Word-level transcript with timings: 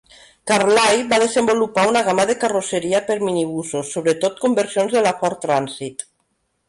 Carlyle 0.51 1.03
va 1.09 1.19
desenvolupar 1.23 1.83
una 1.91 2.01
gamma 2.07 2.25
de 2.31 2.35
carrosseria 2.45 3.03
per 3.11 3.19
minibusos, 3.27 3.93
sobretot 3.99 4.41
conversions 4.47 4.97
de 4.97 5.05
la 5.09 5.17
Ford 5.21 5.43
Transit. 5.49 6.09